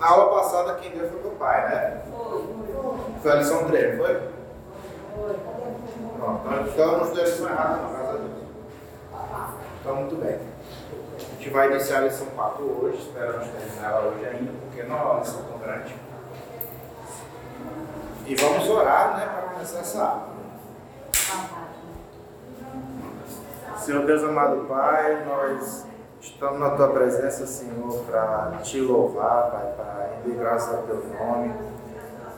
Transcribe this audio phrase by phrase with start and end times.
[0.00, 2.02] A aula passada quem deu foi meu pai, né?
[2.10, 3.18] Foi.
[3.20, 4.14] Foi a lição 3, não foi?
[5.14, 5.36] Foi.
[6.18, 8.30] Pronto, então não deu a lição errada, não, graças a Deus.
[9.80, 10.38] Então, muito bem.
[11.16, 14.98] A gente vai iniciar a lição 4 hoje, esperamos terminar ela hoje ainda, porque não
[14.98, 15.96] é uma lição tão grande.
[18.26, 20.28] E vamos orar, né, para começar essa aula.
[23.78, 25.87] Senhor Deus amado Pai, nós
[26.28, 31.54] estamos na tua presença, Senhor, para te louvar, Pai, para render graças ao teu nome,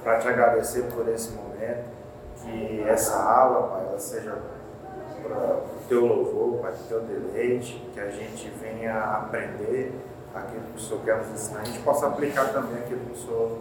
[0.03, 1.85] para te agradecer por esse momento,
[2.43, 4.39] que essa aula, Pai, ela seja
[5.23, 9.93] para o teu louvor, para o teu deleite, que a gente venha aprender
[10.35, 13.17] aquilo que o Senhor quer nos ensinar, a gente possa aplicar também aquilo que o
[13.17, 13.59] Senhor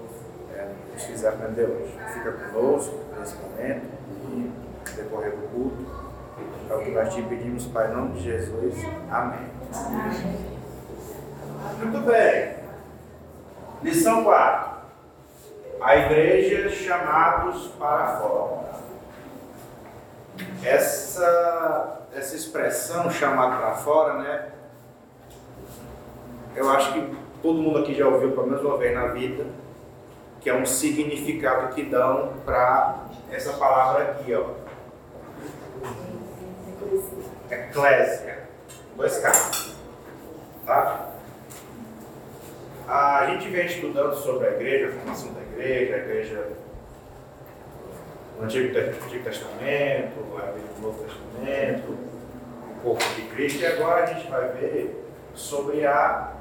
[0.53, 1.97] é, nos fizer aprender hoje.
[2.13, 3.85] Fica conosco nesse momento
[4.31, 4.51] e
[4.95, 6.09] decorrer do culto.
[6.69, 8.75] É o que nós te pedimos, Pai, em nome de Jesus.
[9.09, 9.58] Amém.
[11.77, 12.55] Muito bem.
[13.83, 14.79] Lição 4.
[15.81, 18.69] A igreja chamados para fora.
[20.63, 24.49] Essa, essa expressão chamado para fora, né?
[26.55, 29.45] Eu acho que todo mundo aqui já ouviu pelo menos uma vez na vida,
[30.41, 34.45] que é um significado que dão para essa palavra aqui, ó.
[37.49, 38.48] Eclésia.
[38.95, 39.31] Dois K.
[40.65, 41.09] Tá?
[42.87, 46.49] A gente vem estudando sobre a igreja, a formação da igreja, a igreja
[48.37, 54.29] no Antigo, Antigo Testamento, no Novo Testamento, o corpo de Cristo, e agora a gente
[54.29, 56.33] vai ver sobre a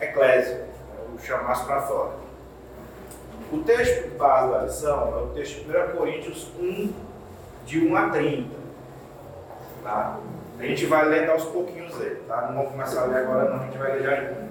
[0.00, 0.66] Eclésia,
[1.14, 2.12] o chamar para fora.
[3.50, 6.92] O texto base da lição é o texto de 1 Coríntios 1,
[7.64, 8.56] de 1 a 30.
[9.82, 10.18] Tá?
[10.58, 12.42] A gente vai lendo aos pouquinhos ele, tá?
[12.48, 14.48] Não vamos começar a ler agora não, a gente vai ler já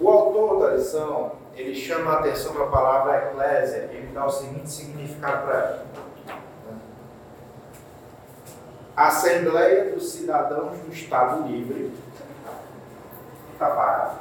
[0.00, 4.30] O autor da lição, ele chama a atenção para a palavra eclésia, ele dá o
[4.30, 5.86] seguinte significado para ela.
[8.96, 11.92] Assembleia dos Cidadãos do Estado Livre,
[13.52, 14.18] está parado.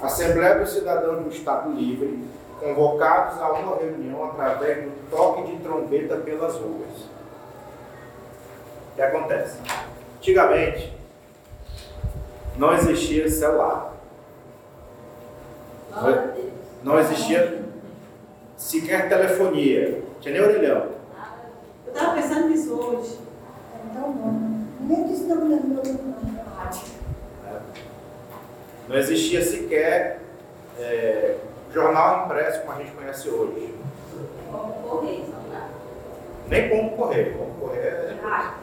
[0.00, 2.24] Assembleia dos Cidadãos do Estado Livre,
[2.64, 7.04] convocados a uma reunião através do toque de trombeta pelas ruas.
[8.90, 9.58] O que acontece?
[10.16, 10.96] Antigamente,
[12.56, 13.92] não existia celular.
[16.82, 17.62] Não existia
[18.56, 20.02] sequer telefonia.
[20.20, 20.88] Tinha nem orelhão.
[21.86, 23.18] Eu estava pensando nisso hoje.
[23.90, 24.64] Então, não.
[24.80, 25.44] Nem disse não
[28.88, 30.20] Não existia sequer
[30.78, 31.36] é,
[31.74, 33.74] jornal impresso como a gente conhece hoje.
[34.50, 35.68] Como correio, não
[36.46, 37.36] Nem como correio.
[37.36, 38.16] Como correio é.
[38.22, 38.54] Ah.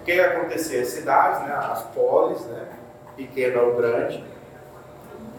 [0.00, 0.80] O que acontecia?
[0.80, 2.68] As cidades, né, as polis, né,
[3.16, 4.24] pequena ou grande,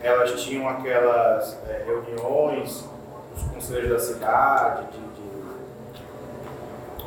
[0.03, 2.85] elas tinham aquelas é, reuniões
[3.33, 6.01] dos conselheiros da cidade, de, de,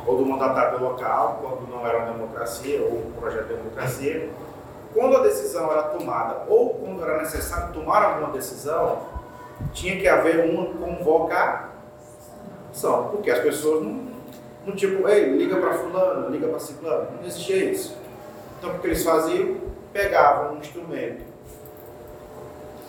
[0.05, 4.29] ou do mandatário local, quando não era uma democracia ou um projeto de democracia
[4.95, 9.01] quando a decisão era tomada ou quando era necessário tomar alguma decisão,
[9.73, 11.69] tinha que haver uma convocação,
[13.11, 14.07] porque as pessoas não,
[14.65, 17.97] não tipo, ei, liga para fulano, liga para ciclano, não existia isso.
[18.57, 19.57] Então o que eles faziam?
[19.91, 21.23] Pegavam um instrumento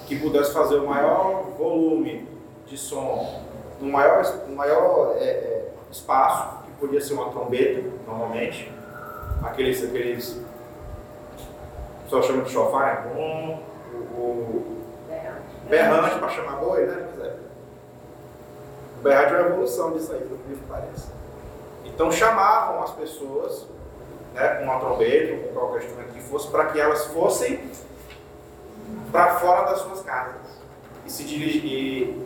[0.07, 2.29] que pudesse fazer o maior volume
[2.67, 3.43] de som,
[3.81, 8.73] no maior, no maior é, é, espaço, que podia ser uma trombeta, normalmente,
[9.43, 10.41] aqueles, aqueles
[12.07, 13.63] pessoal chama de chofar, é bom,
[13.93, 14.85] o, o
[15.69, 17.09] berrante para chamar boi, né?
[17.13, 17.37] Pois é.
[18.99, 21.09] O berrante é uma evolução disso aí, pelo que parece.
[21.85, 23.67] Então chamavam as pessoas,
[24.35, 27.71] né, com uma trombeta, ou com qualquer instrumento que fosse, para que elas fossem
[29.11, 30.61] para fora das suas casas
[31.05, 32.17] e se dirigir,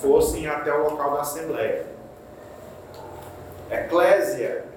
[0.00, 1.86] fossem até o local da assembleia.
[3.70, 4.71] Eclésia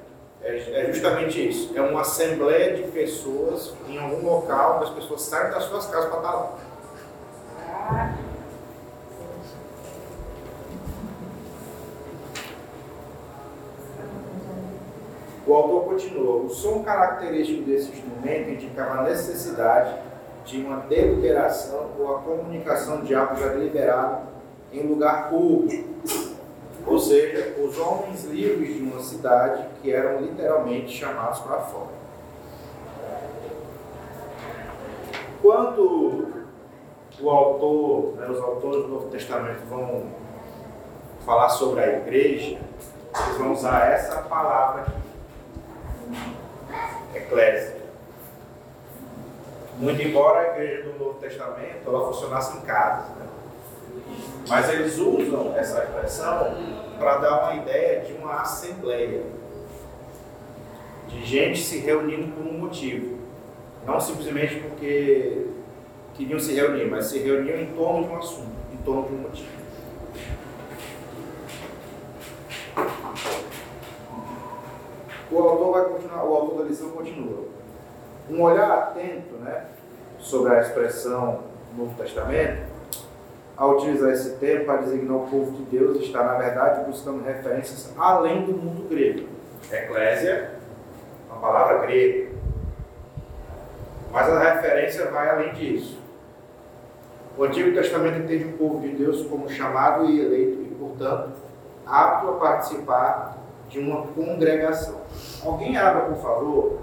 [0.45, 1.75] é, é justamente isso.
[1.75, 6.19] É uma assembleia de pessoas em algum local, as pessoas saem das suas casas para
[6.19, 6.55] estar lá.
[15.47, 19.95] O autor continua: o som característico desse instrumento indicava a necessidade
[20.45, 24.27] de uma deliberação ou a comunicação de algo já deliberado
[24.71, 25.89] em lugar público
[26.85, 31.95] ou seja, os homens livres de uma cidade que eram literalmente chamados para fora.
[35.41, 36.45] Quando
[37.19, 40.05] o autor, né, os autores do Novo Testamento vão
[41.25, 42.59] falar sobre a igreja,
[43.25, 44.91] eles vão usar essa palavra aqui,
[47.15, 47.75] eclésia.
[49.77, 53.09] Muito embora a igreja do Novo Testamento ela funcionasse em casas.
[53.17, 53.25] Né?
[54.47, 56.55] Mas eles usam essa expressão
[56.99, 59.23] para dar uma ideia de uma assembleia,
[61.07, 63.17] de gente se reunindo por um motivo.
[63.85, 65.47] Não simplesmente porque
[66.13, 69.17] queriam se reunir, mas se reuniam em torno de um assunto, em torno de um
[69.17, 69.65] motivo.
[75.31, 77.45] O autor vai continuar, o autor da lição continua.
[78.29, 79.65] Um olhar atento, né,
[80.19, 81.43] sobre a expressão
[81.77, 82.74] Novo Testamento,
[83.57, 87.93] ao utilizar esse termo para designar o povo de Deus, está na verdade buscando referências
[87.97, 89.27] além do mundo grego.
[89.71, 90.51] Eclésia,
[91.29, 92.31] uma palavra grega.
[94.11, 95.99] Mas a referência vai além disso.
[97.37, 101.31] O Antigo Testamento entende o povo de Deus como chamado e eleito e, portanto,
[101.85, 103.37] apto a participar
[103.67, 105.01] de uma congregação.
[105.43, 106.79] Alguém abra, por favor,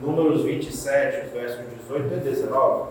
[0.00, 2.90] Números 27, versos 18 e 19.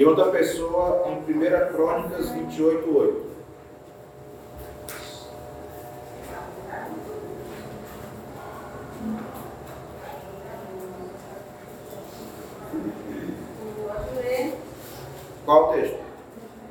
[0.00, 3.30] E outra pessoa em 1 Crônicas 28, 8.
[15.44, 15.98] Qual o texto?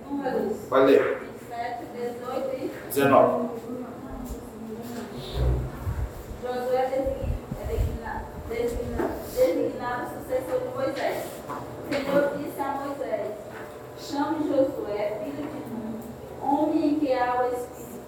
[0.10, 1.20] Números Vai ler.
[1.50, 3.50] 27, 18 e 19.
[6.42, 7.26] Josué designa-
[7.68, 11.26] designa- designa- designado sucessor de Moisés.
[11.50, 13.32] O Senhor disse a Moisés:
[14.00, 16.00] Chame Josué, filho de Nun,
[16.42, 18.00] homem em que há o Espírito,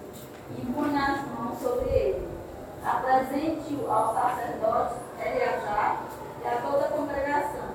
[0.58, 2.28] e ponha as mãos sobre ele.
[2.84, 6.02] Apresente-o ao sacerdote Eleazar
[6.42, 7.72] e a toda a congregação.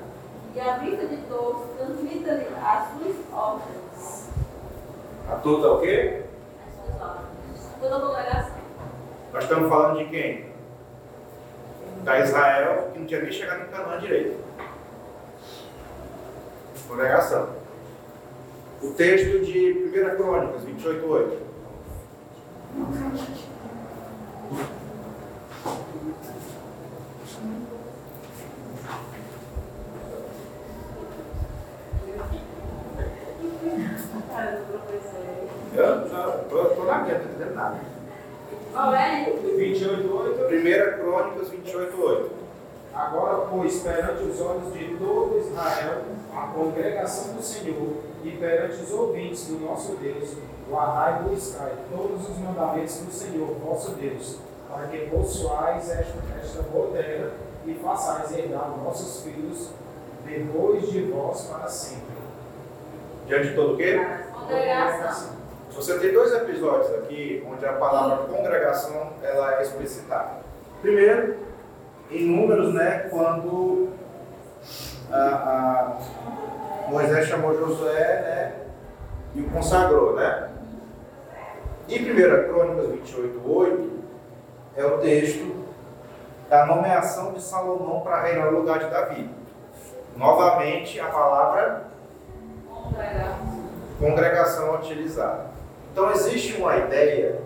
[0.53, 4.27] E à vista de todos, transmita-lhe as suas ordens.
[5.31, 6.23] A toda o quê?
[7.79, 8.57] Toda a congregação.
[9.31, 10.45] Nós estamos falando de quem?
[12.03, 14.37] Da Israel, que não tinha nem chegado em Canaã direito.
[16.87, 17.49] Congregação.
[18.81, 21.47] O texto de 1 Crônicas, 28, 8.
[35.77, 37.75] Eu estou na minha, não estou entendendo nada.
[37.75, 38.66] Ó, é?
[38.77, 42.31] 28:8 1 Crônicas 28, 8.
[42.93, 46.01] Agora, pois, perante os olhos de todo Israel,
[46.35, 47.93] a congregação do Senhor,
[48.23, 50.33] e perante os ouvintes do nosso Deus,
[50.69, 54.37] guardai e buscai todos os mandamentos do Senhor, vosso Deus,
[54.69, 57.31] para que possuais esta, esta boa terra
[57.65, 59.69] e façais herdar vossos filhos
[60.25, 62.17] depois de vós para sempre.
[63.27, 63.99] Diante de todo o quê?
[64.33, 65.46] Congregação.
[65.77, 70.37] Você tem dois episódios aqui onde a palavra congregação ela é explicitada.
[70.81, 71.37] Primeiro,
[72.09, 73.89] em números, né, quando
[75.11, 75.97] a,
[76.87, 78.53] a Moisés chamou Josué, né,
[79.35, 80.49] e o consagrou, né?
[81.87, 83.91] Em 1 Crônicas 28, 8,
[84.77, 85.63] é o texto
[86.49, 89.29] da nomeação de Salomão para reinar no lugar de Davi.
[90.15, 91.83] Novamente, a palavra
[92.67, 93.69] Congregação.
[93.99, 95.46] congregação utilizada.
[95.97, 97.39] Então existe uma ideia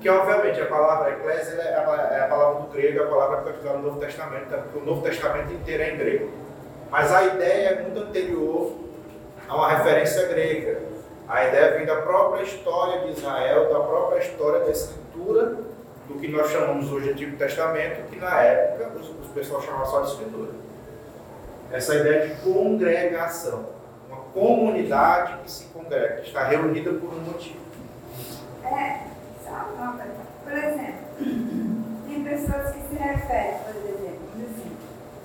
[0.00, 3.38] que obviamente a palavra eclésia é a, é a palavra do grego, é a palavra
[3.38, 6.30] que foi utilizada no Novo Testamento, porque o Novo Testamento inteiro é em grego.
[6.92, 8.72] Mas a ideia é muito anterior
[9.48, 10.80] a uma referência grega.
[11.26, 15.56] A ideia vem da própria história de Israel, da própria história da escritura,
[16.06, 19.86] do que nós chamamos hoje de Antigo Testamento, que na época os, os pessoal chamavam
[19.86, 20.50] só de escritura.
[21.72, 23.75] Essa ideia de congregação
[24.36, 27.58] comunidade que se congrega, que está reunida por um motivo.
[28.64, 29.00] É,
[29.42, 30.26] só uma coisa.
[30.44, 31.06] Por exemplo,
[32.06, 34.76] tem pessoas que se referem, por exemplo, assim,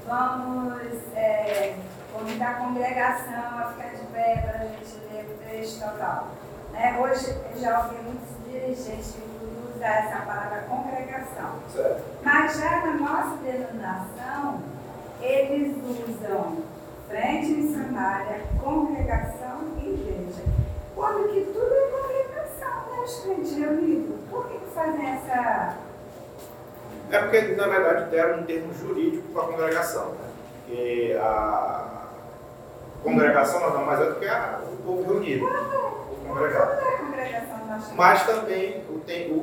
[0.07, 1.75] vamos é,
[2.13, 6.29] convidar a congregação a ficar de pé para a gente ler o texto total.
[6.71, 6.97] Né?
[6.97, 9.15] Hoje eu já ouvi muitos dirigentes
[9.75, 11.55] usar essa palavra congregação.
[11.73, 12.01] Certo?
[12.23, 14.61] Mas já na nossa denominação,
[15.21, 16.63] eles usam
[17.11, 20.43] frente missionária, congregação e igreja.
[20.95, 23.59] Quando que tudo é congregação, né, gente?
[23.59, 24.17] Reunido.
[24.29, 25.75] Por que, que fazem essa.
[27.11, 30.05] É porque, na verdade, deram um termo jurídico para a congregação.
[30.11, 30.31] Né?
[30.65, 32.07] Porque a
[33.03, 36.79] congregação nada mais é do que a- o povo reunido, o congregado.
[36.79, 38.83] É congregação nós Mas também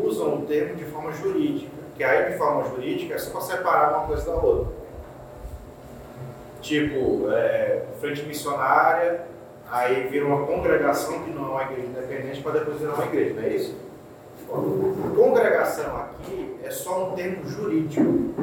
[0.02, 3.98] usam o termo de forma jurídica, que aí de forma jurídica é só para separar
[3.98, 4.77] uma coisa da outra.
[6.61, 9.23] Tipo, é, frente missionária,
[9.71, 13.35] aí vira uma congregação que não é uma igreja independente para depois virar uma igreja,
[13.35, 13.77] não é isso?
[15.15, 18.35] Congregação aqui é só um termo jurídico.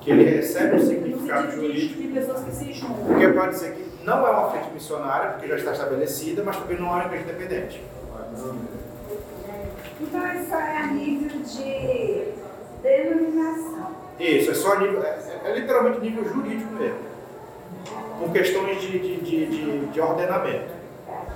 [0.00, 2.00] Que ele recebe um significado jurídico.
[2.00, 3.06] de pessoas que se juntam.
[3.06, 6.78] Porque pode dizer que não é uma frente missionária, porque já está estabelecida, mas também
[6.78, 7.82] não é uma igreja independente.
[10.00, 12.32] Então isso é a nível de
[12.82, 13.96] denominação.
[14.20, 16.98] Isso, é só nível, é, é literalmente nível jurídico mesmo.
[18.18, 20.74] Por questões de, de, de, de, de ordenamento.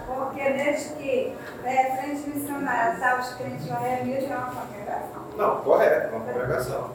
[0.07, 5.23] Porque desde que é, frente missionária está os crentes lá reunidos é uma congregação.
[5.37, 6.91] Não, correto, é uma congregação.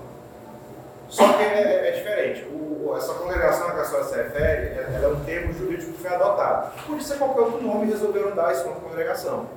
[1.07, 2.45] Só que é, é diferente.
[2.51, 5.93] O, essa congregação a que a senhora se refere, ela ela é um termo jurídico
[5.93, 6.71] que foi adotado.
[6.85, 9.47] Por isso, qualquer outro nome resolveram dar esse nome de congregação.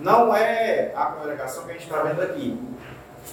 [0.00, 2.60] Não é a congregação que a gente está vendo aqui.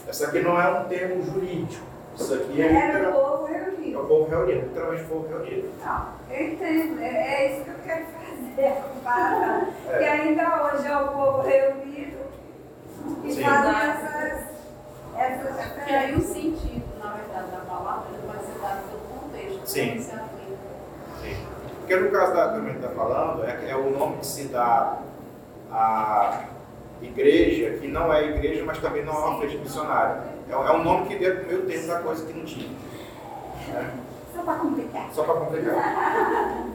[0.07, 1.90] Essa aqui não é um termo jurídico.
[2.21, 3.99] Isso aqui é, Era o povo é reunido.
[3.99, 5.69] o povo reunido, literalmente o povo reunido.
[5.83, 7.01] Não, eu entendo.
[7.01, 9.67] É, é isso que eu quero fazer, a comparação.
[9.89, 9.97] É.
[9.97, 12.17] Que ainda hoje é o povo reunido
[13.23, 13.43] e Sim.
[13.43, 14.43] fazem essas,
[15.17, 19.65] essas Que aí o sentido, na verdade, da palavra ele pode ser dado pelo contexto.
[19.65, 19.89] Sim.
[19.89, 20.57] aplica.
[21.21, 21.35] Sim.
[21.79, 24.43] Porque no caso da que a gente está falando, é, é o nome que se
[24.49, 24.99] dá
[25.71, 26.43] à
[27.01, 30.30] igreja, que não é igreja, mas também não é uma frente missionária.
[30.49, 32.69] É, é um nome que deu no meio termo da coisa que não tinha.
[33.67, 33.93] né?
[34.33, 35.09] Só para complicar.
[35.13, 36.65] Só para complicar.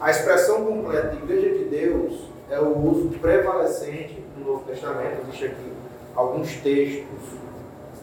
[0.00, 5.22] A expressão completa de igreja de Deus é o uso prevalecente no Novo Testamento.
[5.22, 5.72] Existe aqui
[6.14, 7.06] alguns textos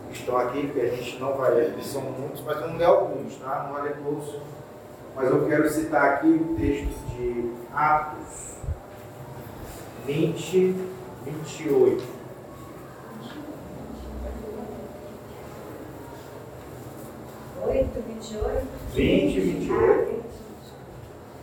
[0.09, 3.35] que estão aqui, que a gente não vai ler, são muitos, mas vamos ler alguns,
[3.35, 3.65] tá?
[3.67, 4.35] Não vai ler todos.
[5.15, 8.53] Mas eu quero citar aqui o texto de Atos
[10.05, 10.75] 20,
[11.25, 12.03] 28.
[18.23, 18.67] Oito, vinte e oito.
[18.93, 20.23] 20, 28.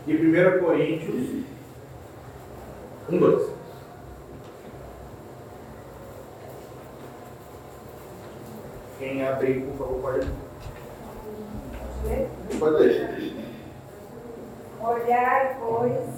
[0.07, 1.45] E 1 Coríntios
[3.11, 3.51] 1, 2.
[8.99, 10.27] Quem abrir, por favor, pode
[12.59, 13.35] Pode ler.
[14.81, 16.09] Olhai, pois,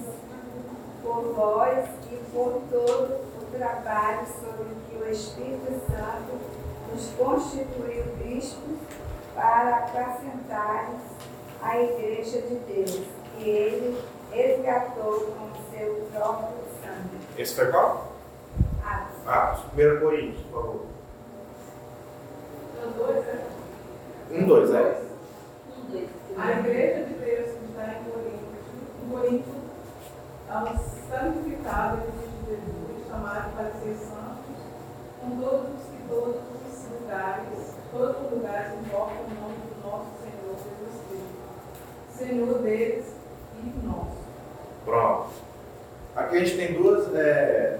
[1.01, 6.39] por vós e por todo o trabalho sobre que o Espírito Santo
[6.93, 8.77] nos constituiu bispos
[9.33, 11.01] para acrescentares
[11.61, 13.01] a Igreja de Deus,
[13.37, 17.17] que ele resgatou com seu próprio sangue.
[17.37, 18.13] Esse foi qual?
[18.83, 19.27] Atos.
[19.27, 19.63] Atos.
[19.73, 20.85] 1 Coríntios, por favor.
[22.75, 23.45] Então, dois, né?
[24.31, 25.01] 1, 2, é.
[25.77, 26.09] Um, dois.
[26.37, 28.45] A igreja de Deus que está em Corinto,
[29.03, 29.49] em Corinto,
[30.49, 34.57] aos santificados de Jesus, chamados para ser santos,
[35.21, 40.09] com todos os que todos os lugares, todos os lugares invocam o nome do nosso
[40.19, 43.05] Senhor Jesus Cristo, Senhor deles
[43.63, 44.17] e nosso.
[44.83, 45.29] Pronto.
[46.15, 47.79] Aqui a gente tem duas, é,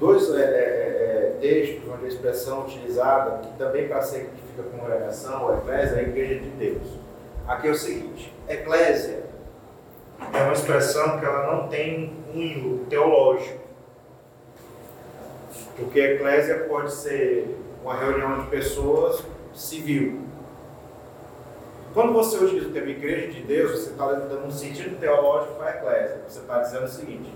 [0.00, 5.58] dois é, é, é, textos onde a expressão utilizada, que também para significa congregação ou
[5.58, 6.98] eclésia, é a igreja de Deus.
[7.46, 9.22] Aqui é o seguinte, eclésia
[10.32, 13.68] é uma expressão que ela não tem um teológico.
[15.76, 17.56] Porque eclésia pode ser
[17.88, 20.20] uma reunião de pessoas civil.
[21.94, 25.68] Quando você utiliza o termo igreja de Deus, você está dando um sentido teológico para
[25.68, 26.20] a eclésia.
[26.28, 27.32] Você está dizendo o seguinte: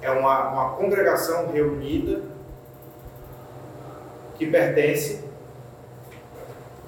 [0.00, 2.22] é uma, uma congregação reunida
[4.36, 5.22] que pertence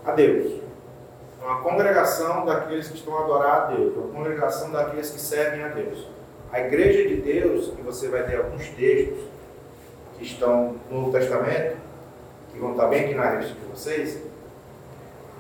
[0.03, 0.63] a Deus.
[1.43, 5.63] É uma congregação daqueles que estão a adorar a Deus, uma congregação daqueles que servem
[5.63, 6.07] a Deus.
[6.51, 9.25] A igreja de Deus, que você vai ter alguns textos
[10.17, 11.90] que estão no Novo Testamento,
[12.53, 14.23] que vão estar bem aqui na lista de vocês,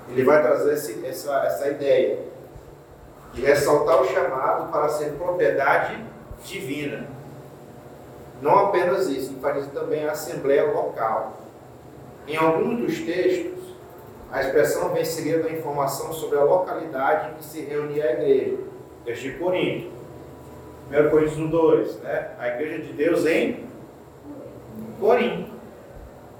[0.09, 2.19] ele vai trazer esse, essa, essa ideia
[3.33, 6.02] de ressaltar o chamado para ser propriedade
[6.45, 7.07] divina.
[8.43, 11.38] Não apenas isso, enfatiza também a assembleia local.
[12.26, 13.61] Em alguns dos textos,
[14.33, 18.59] a expressão vem seguida da informação sobre a localidade em que se reunia a igreja.
[19.05, 19.90] Texto de Corinto.
[20.90, 22.31] 1 Coríntios 1, 2, né?
[22.38, 23.64] A igreja de Deus em
[24.99, 25.50] Corinto.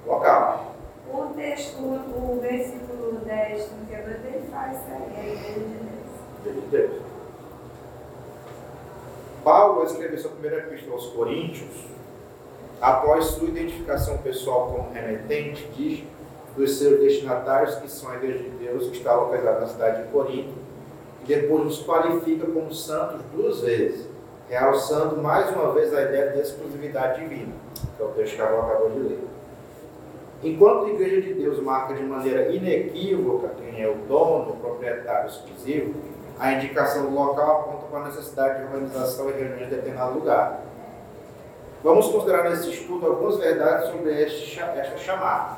[0.05, 0.75] Local.
[1.13, 6.61] O texto, o versículo 10, 32, ele faz isso aí, a Igreja de Deus.
[6.61, 7.01] De Deus.
[9.43, 11.85] Paulo, ao escrever sua primeira epístola aos Coríntios,
[12.79, 16.03] após sua identificação pessoal como remetente, diz
[16.55, 20.09] dos seus destinatários, que são a Igreja de Deus, que está localizada na cidade de
[20.09, 20.53] Corinto,
[21.23, 24.07] e depois nos qualifica como santos duas vezes,
[24.49, 27.53] realçando mais uma vez a ideia de exclusividade divina,
[27.95, 29.30] que é o texto que Carol acabou de ler.
[30.43, 35.27] Enquanto a Igreja de Deus marca de maneira inequívoca quem é o dono, o proprietário
[35.27, 35.93] exclusivo,
[36.39, 40.61] a indicação do local aponta para a necessidade de organização e reuniões em determinado lugar.
[41.83, 45.57] Vamos considerar nesse estudo algumas verdades sobre este, esta chamada.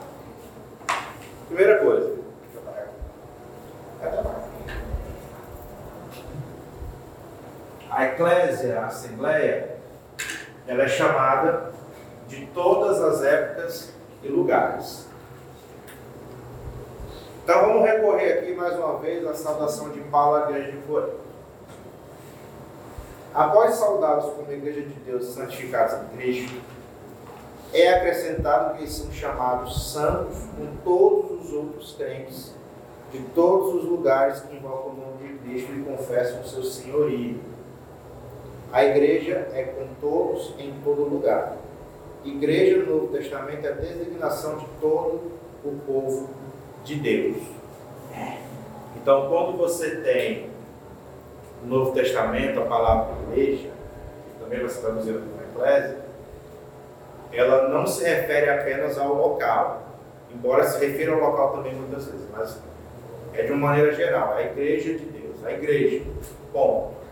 [1.48, 2.24] Primeira coisa.
[7.90, 9.78] A eclésia, a assembleia,
[10.68, 11.72] ela é chamada
[12.28, 15.08] de todas as épocas e lugares.
[17.44, 21.24] Então vamos recorrer aqui mais uma vez à saudação de Paulo à igreja de Corinto.
[23.34, 26.62] Após saudá-los como igreja de Deus santificados em Cristo,
[27.74, 32.53] é acrescentado que eles são chamados santos com todos os outros crentes
[33.12, 37.39] de todos os lugares que invocam o nome de Cristo e confessam o seu senhorio.
[38.72, 41.58] A igreja é com todos em todo lugar.
[42.24, 45.32] Igreja no Novo Testamento é a designação de todo
[45.63, 46.30] o povo
[46.84, 47.38] de Deus.
[48.96, 50.50] Então, quando você tem
[51.62, 53.70] no Novo Testamento a palavra igreja,
[54.39, 55.98] também vai ser traduzida como eclésia,
[57.32, 59.84] ela não se refere apenas ao local,
[60.34, 62.62] embora se refira ao local também muitas vezes, mas
[63.34, 66.06] é de uma maneira geral, a igreja de Deus, a igreja,
[66.53, 67.02] ponto.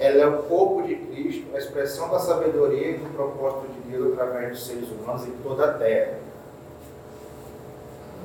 [0.00, 4.14] Ela é o corpo de Cristo, a expressão da sabedoria e do propósito de Deus
[4.14, 6.18] através dos seres humanos em toda a terra.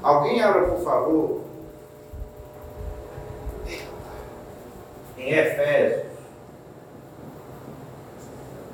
[0.01, 1.41] Alguém abra, por favor,
[5.17, 6.05] em Efésios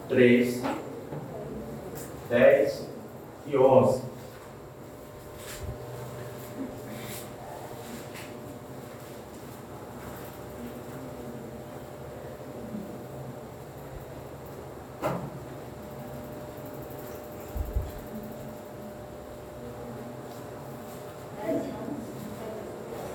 [0.07, 0.61] 3,
[2.29, 2.87] 10
[3.47, 4.11] e 11.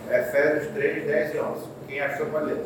[0.09, 1.67] Efésios 3, 10 e 11.
[1.89, 2.65] Quem achou para ler?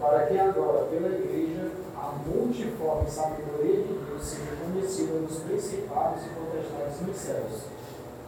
[0.00, 6.28] Para que agora, pela igreja, a multiforme sabedoria de Deus seja conhecida nos principados e
[6.28, 7.62] potestades nos céus,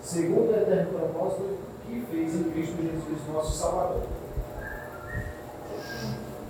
[0.02, 4.02] segundo o eterno propósito que fez em Cristo Jesus, nosso Salvador.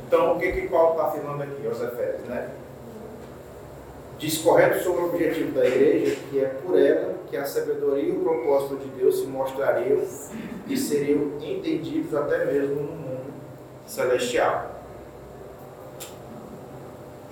[0.07, 2.51] Então, o que que Paulo está afirmando aqui aos Efésios, né?
[4.19, 8.21] Discorrendo sobre o objetivo da igreja, que é por ela que a sabedoria e o
[8.21, 10.03] propósito de Deus se mostrariam
[10.67, 13.35] e seriam entendidos até mesmo no mundo
[13.87, 14.68] celestial.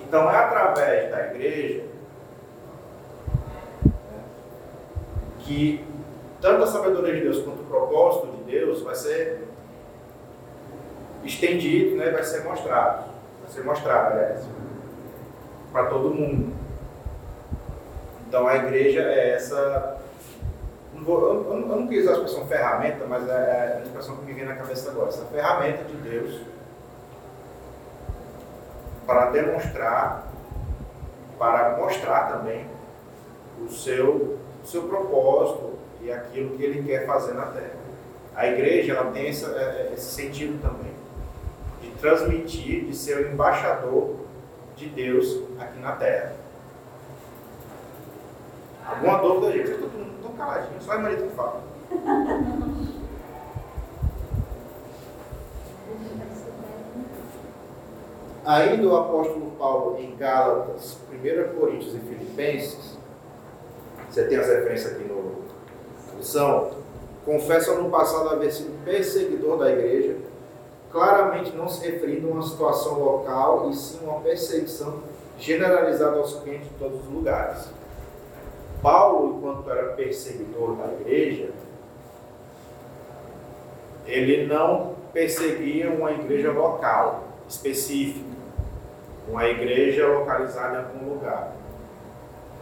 [0.07, 1.85] Então é através da igreja
[5.41, 5.85] que
[6.41, 9.49] tanto a sabedoria de Deus quanto o propósito de Deus vai ser
[11.25, 13.05] estendido, né, vai ser mostrado.
[13.43, 14.45] Vai ser mostrado, aliás,
[15.73, 16.55] para todo mundo.
[18.29, 19.99] Então a igreja é essa.
[20.95, 24.45] Eu, eu, não quis usar a expressão ferramenta, mas é a expressão que me vem
[24.45, 25.09] na cabeça agora.
[25.09, 26.41] Essa ferramenta de Deus
[29.07, 30.27] para demonstrar,
[31.39, 32.67] para mostrar também
[33.65, 37.77] o seu, o seu propósito e aquilo que ele quer fazer na terra.
[38.35, 39.47] A igreja ela tem esse,
[39.95, 40.93] esse sentido também,
[41.81, 44.17] de transmitir, de ser o embaixador
[44.77, 46.33] de Deus aqui na terra.
[48.85, 49.71] Alguma dúvida, gente?
[49.71, 51.63] Eu estou caladinho, só a Maria que fala.
[58.47, 62.97] Ainda o apóstolo Paulo em Gálatas, 1 Coríntios e Filipenses,
[64.09, 65.43] você tem as referências aqui no
[66.11, 66.71] tradução,
[67.25, 70.19] confessa no passado haver sido perseguidor da igreja,
[70.93, 75.03] claramente não se referindo a uma situação local, e sim uma perseguição
[75.37, 77.69] generalizada aos crentes de todos os lugares.
[78.81, 81.51] Paulo, enquanto era perseguidor da igreja,
[84.07, 88.36] ele não perseguia uma igreja local, específica
[89.29, 91.53] uma igreja localizada em algum lugar.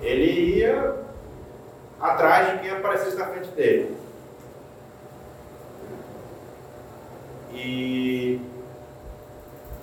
[0.00, 0.96] Ele ia
[2.00, 3.96] atrás de quem aparecesse na frente dele.
[7.52, 8.40] E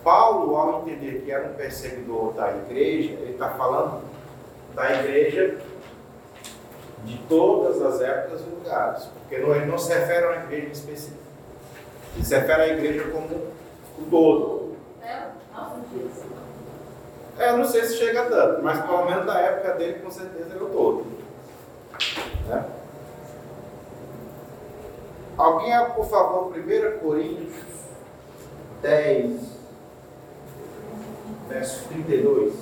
[0.04, 4.04] Paulo, ao entender que era um perseguidor da igreja, ele está falando
[4.76, 5.62] da igreja
[7.06, 11.22] de todas as épocas e lugares, porque ele não se refere a uma igreja específica,
[12.16, 13.48] ele se refere à igreja como
[14.00, 14.76] um todo.
[15.02, 16.41] É, nosso dia.
[17.42, 20.64] É, não sei se chega tanto, mas pelo menos da época dele, com certeza, era
[20.64, 21.06] o todo.
[22.48, 22.66] Né?
[25.36, 27.66] Alguém, por favor, 1 Coríntios
[28.84, 29.42] 10,
[31.50, 32.54] verso 32.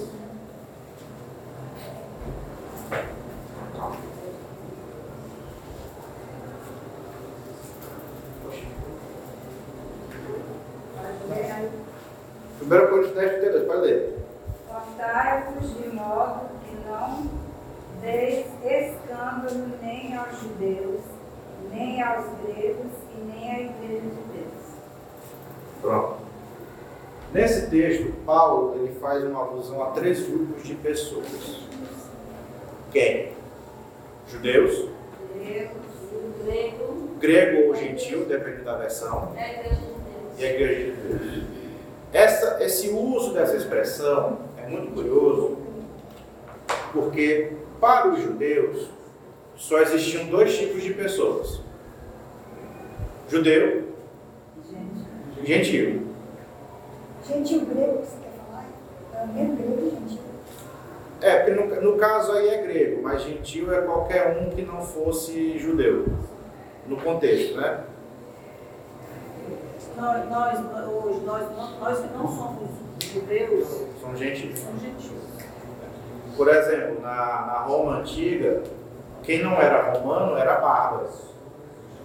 [12.60, 14.20] Primeiro Coríntios 10, 32, pode ler.
[19.50, 21.02] dando nem aos judeus,
[22.00, 24.54] nem aos gregos e nem à igreja de Deus.
[25.82, 26.18] Pronto.
[27.34, 31.60] Nesse texto, Paulo ele faz uma alusão a três grupos de pessoas.
[32.92, 33.34] Quem?
[34.30, 34.90] Judeus,
[35.36, 35.72] Gregos,
[36.44, 40.40] grego grego ou gentil, dependendo da versão, é a igreja de Deus.
[40.40, 41.44] e a igreja de Deus.
[42.14, 45.58] Essa, esse uso dessa expressão é muito curioso,
[46.94, 48.90] porque para os judeus
[49.56, 51.62] só existiam dois tipos de pessoas:
[53.30, 53.84] judeu
[54.63, 55.46] gente.
[55.46, 56.10] gentil.
[57.28, 58.65] Gentil grego, que você quer falar?
[59.13, 60.20] É o mesmo grego e gentil.
[61.22, 64.82] É, porque no, no caso aí é grego, mas gentil é qualquer um que não
[64.82, 66.06] fosse judeu,
[66.88, 67.84] no contexto, né?
[69.98, 71.44] Nós, nós, hoje, nós,
[71.80, 72.70] nós que não somos
[73.02, 73.68] judeus,
[74.02, 74.60] São gentios.
[74.60, 75.30] somos gentios.
[76.38, 77.15] Por exemplo, na,
[77.48, 78.63] na Roma antiga,
[79.24, 81.10] quem não era romano era bárbaro.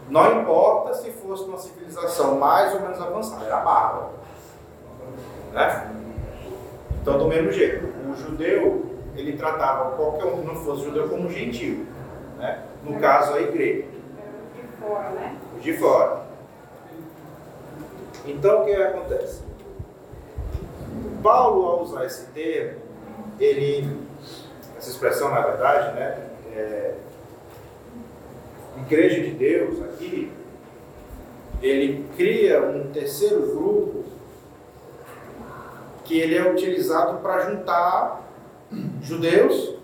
[0.08, 4.10] Não importa se fosse uma civilização mais ou menos avançada, era bárbaro.
[5.52, 5.90] Né?
[7.00, 8.84] Então, do mesmo jeito, o judeu,
[9.16, 11.86] ele tratava qualquer um que não fosse judeu como gentil.
[12.38, 12.64] Né?
[12.82, 13.88] No caso aí, grego,
[14.54, 15.36] De fora, né?
[15.60, 16.24] de fora.
[18.26, 19.42] Então, o que acontece?
[21.22, 22.80] Paulo, ao usar esse termo,
[23.40, 23.98] ele,
[24.76, 26.94] essa expressão, na verdade, né, é,
[28.76, 30.32] Igreja de Deus, aqui,
[31.62, 34.04] ele cria um terceiro grupo
[36.04, 38.28] que ele é utilizado para juntar
[39.02, 39.76] judeus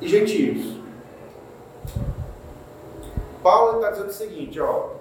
[0.00, 0.80] e gentios.
[3.42, 5.00] Paulo está dizendo o seguinte, ó,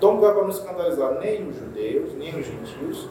[0.00, 3.08] Toma cuidado para não escandalizar nem os judeus, nem os gentios,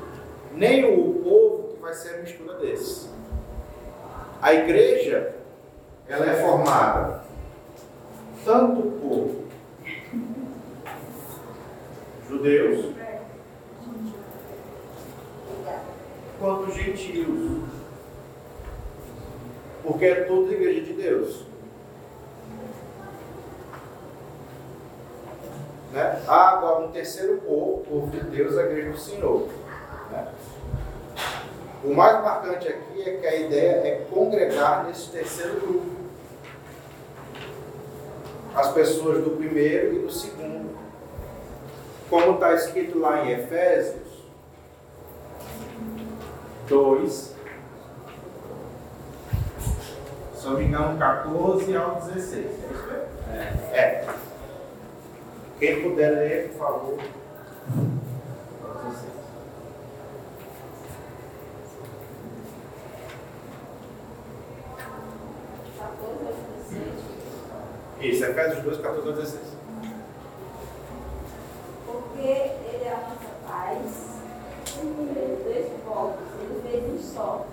[0.53, 3.09] nem o povo que vai ser a mistura desses.
[4.39, 5.33] A igreja,
[6.07, 7.23] ela é formada
[8.45, 9.45] tanto por
[12.29, 12.93] judeus
[16.39, 17.63] quanto gentios.
[19.81, 21.45] Porque é toda igreja de Deus.
[25.91, 26.23] Né?
[26.27, 29.47] Há agora um terceiro povo, o povo de Deus, a igreja do Senhor.
[30.11, 30.27] né?
[31.83, 36.04] O mais marcante aqui é que a ideia é congregar nesse terceiro grupo.
[38.55, 40.75] As pessoas do primeiro e do segundo.
[42.09, 44.05] Como está escrito lá em Efésios
[46.67, 47.35] 2,
[50.35, 52.45] se não me engano, 14 ao 16.
[52.45, 53.73] É isso mesmo?
[53.73, 54.07] É.
[55.59, 56.97] Quem puder ler, por favor.
[68.05, 69.41] Isso, Efésios 2, 14 a 16.
[71.87, 73.81] Porque ele é a nossa paz,
[74.77, 77.47] ele fez dois povos, ele fez um só.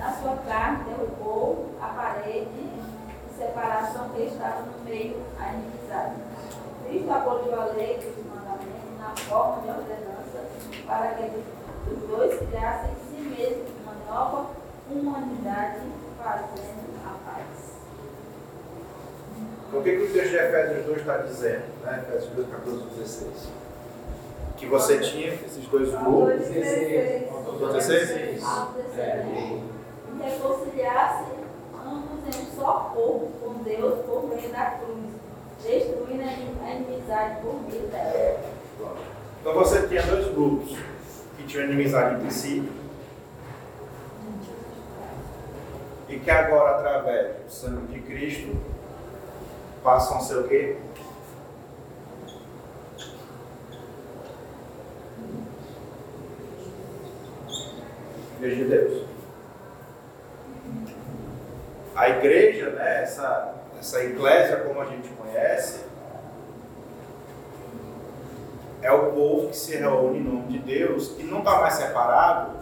[0.00, 6.14] Na sua carne derrubou a parede de separação que estava no meio a inimizade.
[6.88, 10.48] Cristo aboliu a lei dos mandamentos na forma de ordenança
[10.86, 11.30] para que
[11.92, 14.46] os dois criassem em si mesmos uma nova
[14.90, 15.80] humanidade
[16.18, 17.72] fazendo a paz.
[19.72, 21.64] Então, o que, que o texto de Efésios 2 está dizendo?
[21.82, 22.04] Né?
[22.06, 23.32] Efésios 2, 14 a 16.
[24.56, 26.48] Que você tinha esses dois grupos.
[26.48, 27.28] 16.
[27.72, 28.44] 16?
[28.44, 29.62] Ao descer,
[30.22, 31.24] reconciliar-se
[31.84, 35.10] ambos em um só corpo com Deus por meio da cruz,
[35.64, 38.40] destruindo a inimizade por meio dela.
[39.40, 40.76] Então você tinha dois grupos
[41.36, 42.70] que tinham inimizade entre si.
[46.08, 48.54] E que agora, através do sangue de Cristo,
[49.82, 50.76] passam a ser o quê?
[58.38, 59.02] Igreja de Deus.
[61.94, 65.84] A igreja, né, essa, essa igreja como a gente conhece,
[68.80, 72.52] é o povo que se reúne em nome de Deus, que não está mais separado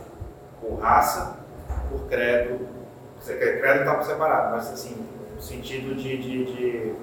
[0.61, 1.38] por raça,
[1.90, 2.68] por credo.
[3.24, 6.94] Credo está separado, mas assim, no sentido de, de, de,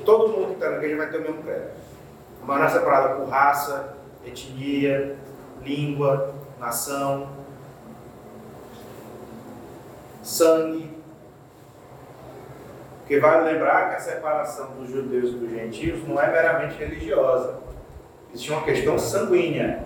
[0.00, 1.70] todo mundo que está na igreja vai ter o mesmo credo.
[2.44, 5.16] Mas não é separado por raça, etnia,
[5.62, 7.28] língua, nação,
[10.22, 10.90] sangue.
[13.00, 17.58] Porque vale lembrar que a separação dos judeus e dos gentios não é meramente religiosa.
[18.32, 19.84] Existe uma questão sanguínea.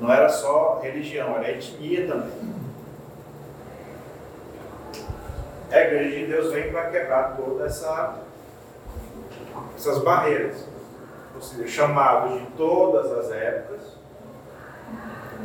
[0.00, 2.59] Não era só religião, era etnia também.
[5.70, 8.16] A igreja de Deus vem para quebrar todas essa,
[9.76, 10.64] essas barreiras.
[11.34, 13.80] Ou seja, chamados de todas as épocas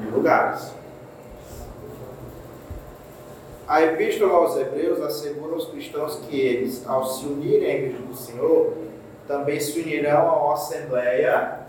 [0.01, 0.73] e lugares.
[3.67, 8.15] A Epístola aos Hebreus assegura aos cristãos que eles, ao se unirem à Igreja do
[8.15, 8.73] Senhor,
[9.27, 11.59] também se unirão à Assembleia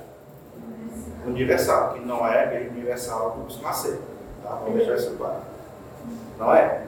[1.26, 3.98] Universal, que não é a Igreja Universal do ser.
[4.42, 4.50] Tá?
[4.56, 5.40] Vamos deixar isso claro.
[6.38, 6.82] Não é.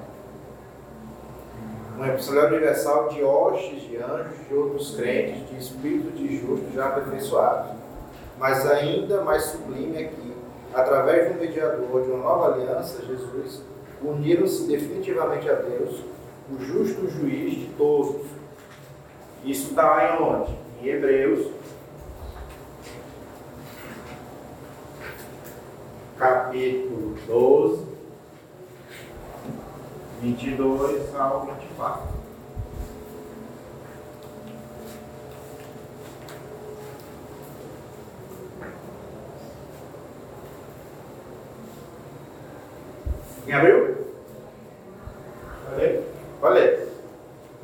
[1.99, 6.91] Uma Assembleia Universal de hostes, de anjos, de outros crentes, de espíritos de justos já
[6.91, 7.73] aperfeiçoados.
[8.39, 10.33] Mas ainda mais sublime é que,
[10.73, 13.65] através de um mediador de uma nova aliança, Jesus
[14.01, 16.05] uniram-se definitivamente a Deus,
[16.49, 18.25] o justo juiz de todos.
[19.45, 20.57] Isso está lá em onde?
[20.81, 21.49] Em Hebreus,
[26.17, 27.88] capítulo 12,
[30.21, 32.03] 22 ao 24.
[43.45, 43.97] Quem abriu?
[45.65, 46.05] Falei?
[46.41, 46.89] Falei.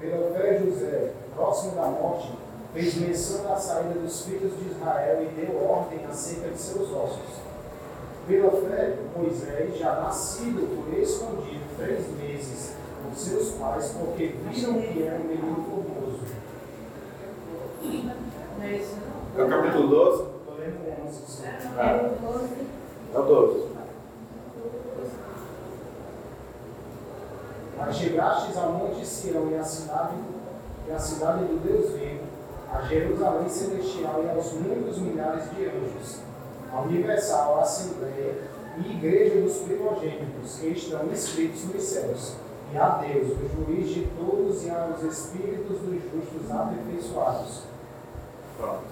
[0.00, 2.32] Pela fé, José, próximo da morte,
[2.72, 7.40] fez menção da saída dos filhos de Israel e deu ordem acerca de seus ossos.
[8.28, 15.02] Pela fé, Moisés, já nascido por escondido três meses com seus pais, porque viram que
[15.02, 16.20] era um menino formoso.
[18.60, 20.22] É É o capítulo 12?
[20.22, 21.20] Estou lendo 11.
[21.26, 22.66] sim.
[23.14, 23.74] É o 12.
[27.76, 30.14] Mas chegastes ao monte Sião e à cidade,
[30.88, 32.20] e à cidade do Deus vivo,
[32.72, 36.20] a Jerusalém celestial e aos muitos milhares de anjos,
[36.72, 38.34] a universal Assembleia
[38.78, 42.36] e Igreja dos primogênitos que estão escritos nos céus,
[42.72, 47.62] e a Deus, o juiz de todos, e aos espíritos dos justos aperfeiçoados.
[48.56, 48.82] Pronto.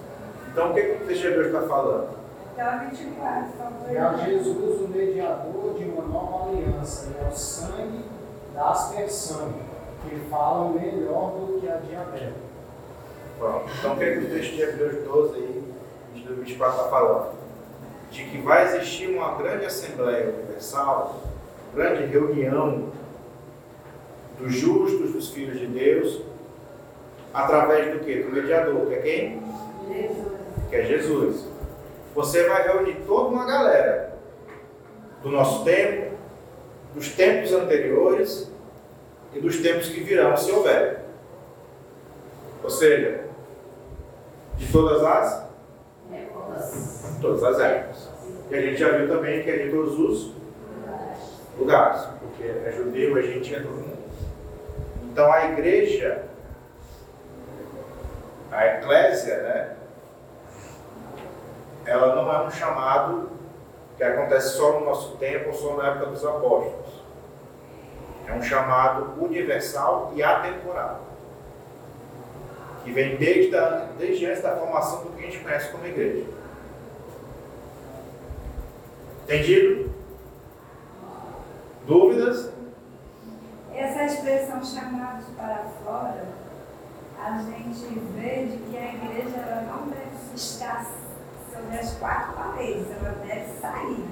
[0.51, 2.09] Então o que, que o texto de está falando?
[2.53, 3.91] Então, 24, por favor.
[3.91, 8.05] E a Jesus, o mediador de uma nova aliança, e ao sangue
[8.53, 9.53] da aspersão,
[10.07, 12.33] que falam melhor do que a de Abel.
[13.39, 13.65] Pronto.
[13.77, 15.63] Então o que, que o texto de Hebreus 12 aí,
[16.13, 17.42] 22 24 está falando?
[18.13, 21.23] De que vai existir uma grande Assembleia Universal,
[21.73, 22.91] grande reunião
[24.39, 26.21] dos justos, dos filhos de Deus,
[27.33, 28.21] através do quê?
[28.21, 29.41] Do mediador, que é quem?
[29.89, 30.27] Jesus.
[30.69, 31.47] que é Jesus.
[32.13, 34.15] Você vai reunir toda uma galera
[35.23, 36.15] do nosso tempo,
[36.93, 38.51] dos tempos anteriores
[39.33, 41.03] e dos tempos que virão, se houver.
[42.63, 43.25] Ou seja,
[44.55, 45.42] de todas as
[47.21, 48.09] todas as épocas.
[48.49, 50.33] E a gente já viu também que é de todos os
[51.57, 53.97] lugares, porque é judeu, é gentil, é todo mundo.
[55.11, 56.23] Então a igreja,
[58.51, 59.75] a eclésia, né?
[61.85, 63.29] ela não é um chamado
[63.97, 67.03] que acontece só no nosso tempo ou só na época dos apóstolos.
[68.27, 71.01] É um chamado universal e atemporal.
[72.83, 76.25] Que vem desde, a, desde antes da formação do que a gente conhece como igreja.
[79.23, 79.89] Entendido?
[81.87, 82.49] Dúvidas?
[83.73, 86.25] Essa expressão chamados para fora,
[87.19, 90.85] a gente vê de que a igreja ela não deve estar
[91.51, 94.05] sobre as quatro paredes, ela deve sair.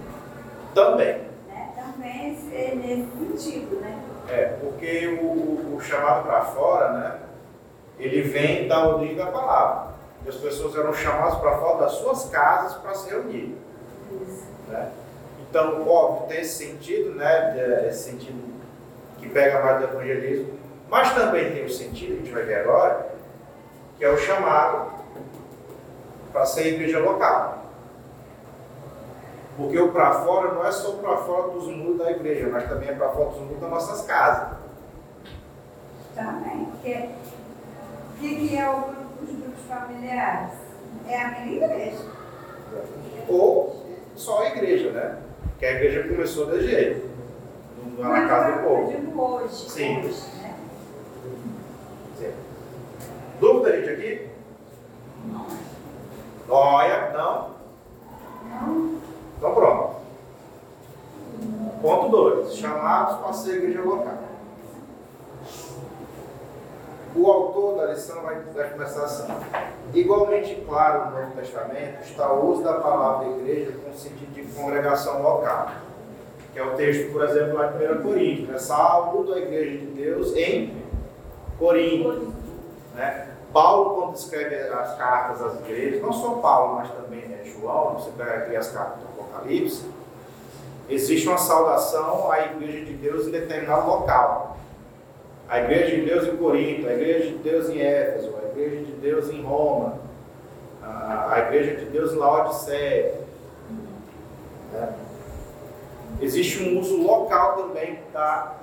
[0.73, 1.21] Também.
[1.47, 1.73] Né?
[1.75, 4.01] Também é nesse sentido, né?
[4.29, 7.19] É, porque o, o- chamado para fora, né?
[7.99, 9.91] Ele vem da origem da palavra.
[10.25, 13.55] E as pessoas eram chamadas para fora das suas casas para se reunir.
[14.69, 14.91] né?
[15.51, 17.51] Então, óbvio, tem esse sentido, né?
[17.51, 18.41] de- Esse sentido
[19.19, 20.53] que pega mais do evangelismo,
[20.89, 23.09] mas também tem o sentido, que a gente vai ver agora,
[23.97, 24.91] que é o chamado
[26.31, 27.65] para ser igreja local.
[29.57, 32.87] Porque o para fora não é só para fora dos muros da igreja, mas também
[32.87, 34.57] é para fora dos muros das nossas casas.
[36.15, 36.65] Também.
[36.71, 37.09] Porque
[38.15, 40.53] o que, que é o grupo, os grupos familiares?
[41.09, 42.05] É a minha igreja.
[43.27, 43.85] Ou
[44.15, 45.17] só a igreja, né?
[45.61, 47.07] Que a igreja começou desse jeito,
[47.99, 49.43] na casa do povo.
[49.43, 49.69] hoje.
[49.69, 49.99] Sim.
[49.99, 52.33] Hoje, né?
[53.39, 54.29] Dúvida, gente, aqui?
[56.49, 57.51] Olha, não?
[59.37, 59.95] Então pronto.
[61.79, 62.55] Ponto 2.
[62.55, 64.17] Chamados para ser igreja local.
[67.15, 69.27] O autor da lição vai, vai começar assim.
[69.93, 74.43] Igualmente claro no Novo Testamento está o uso da palavra igreja com o sentido de
[74.53, 75.71] congregação local.
[76.53, 78.57] Que é o texto, por exemplo, lá em 1 Coríntios, né?
[78.57, 80.81] Saúdo a igreja de Deus em
[81.57, 82.33] Corinto.
[82.95, 83.27] Né?
[83.53, 88.11] Paulo, quando escreve as cartas às igrejas, não só Paulo, mas também né, João, você
[88.17, 89.85] pega aqui as cartas do Apocalipse,
[90.89, 94.57] existe uma saudação à igreja de Deus em determinado local.
[95.49, 99.29] A igreja de Deus em Corinto, a igreja de Deus em Éfeso, igreja de Deus
[99.29, 99.99] em Roma,
[100.83, 103.15] a igreja de Deus em Laodiceia.
[104.73, 104.93] Né?
[106.19, 108.55] Existe um uso local também da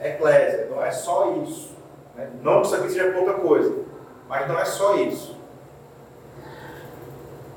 [0.00, 1.74] eclésia, não é só isso.
[2.14, 2.30] Né?
[2.42, 3.74] Não que isso aqui seja pouca coisa,
[4.28, 5.36] mas não é só isso.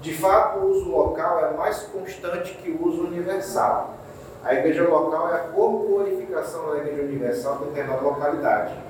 [0.01, 3.95] De fato, o uso local é mais constante que o uso universal.
[4.43, 8.88] A igreja local é a corporificação da igreja universal em determinada localidade.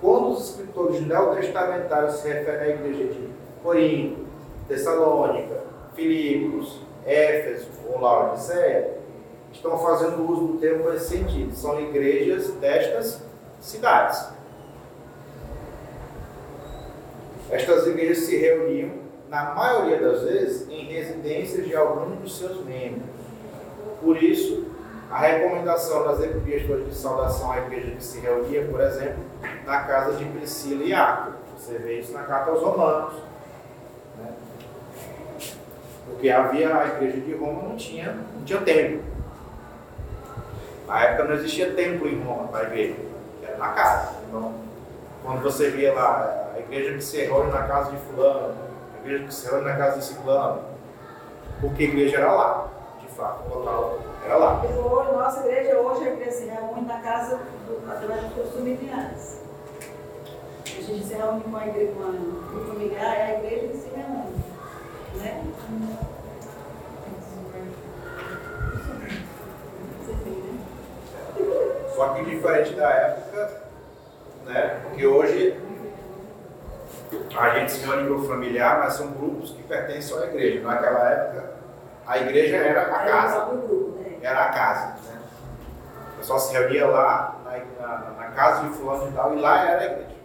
[0.00, 3.28] Quando os escritores neotestamentários se referem à igreja de
[3.62, 4.24] Corinto,
[4.66, 5.62] Tessalônica,
[5.94, 8.98] Filipos, Éfeso ou Laodiceia,
[9.52, 11.54] estão fazendo uso do termo nesse sentido.
[11.54, 13.22] São igrejas destas
[13.60, 14.28] cidades.
[17.50, 18.92] Estas igrejas se reuniam,
[19.28, 23.02] na maioria das vezes, em residências de algum dos seus membros.
[24.00, 24.66] Por isso,
[25.10, 29.24] a recomendação das epístolas de saudação à igreja que se reunia, por exemplo,
[29.70, 31.36] na casa de Priscila e Áquila.
[31.56, 33.14] Você vê isso na carta aos Romanos.
[34.18, 34.32] Né?
[36.06, 39.04] Porque havia a igreja de Roma não tinha, não tinha templo.
[40.88, 42.96] Na época não existia templo em Roma para a igreja,
[43.44, 44.16] era na casa.
[44.26, 44.52] Então,
[45.22, 48.56] quando você via lá a igreja que se reúne na casa de fulano,
[48.96, 50.62] a igreja que se reúne na casa de ciclano,
[51.60, 52.68] porque a igreja era lá,
[53.00, 54.62] de fato, o era lá.
[54.64, 59.39] Hoje, nossa igreja hoje, a igreja se reúne na casa do, através dos familiares.
[60.80, 64.44] A gente se reúne com a igreja, com a familiar, é a igreja se reúne.
[65.16, 65.44] Né?
[71.94, 73.62] Só que diferente da época,
[74.46, 74.80] né?
[74.84, 75.60] Porque hoje
[77.36, 80.66] a gente se reúne grupo familiar, mas são grupos que pertencem à igreja.
[80.66, 81.50] Naquela época,
[82.06, 83.48] a igreja era a casa.
[84.22, 84.86] Era a casa.
[84.86, 85.20] Né?
[86.14, 89.68] O pessoal se reunia lá na, na, na casa de fulano e tal, e lá
[89.68, 90.19] era a igreja.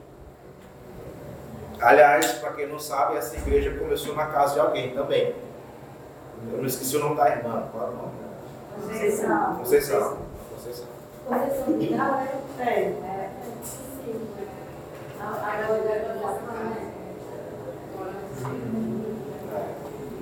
[1.82, 5.36] Aliás, para quem não sabe, essa igreja começou na casa de alguém também.
[6.52, 7.68] Eu não esqueci o nome da irmã.
[7.72, 8.12] Qual é o nome?
[8.82, 9.56] Conceição.
[9.56, 10.18] Conceição.
[10.54, 10.86] Conceição.
[11.28, 12.30] Conceição de Gal, né?
[12.60, 12.70] É.
[12.82, 13.30] É.
[15.22, 16.86] Agora,